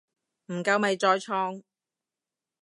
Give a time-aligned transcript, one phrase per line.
[0.47, 1.61] 唔夠咪再創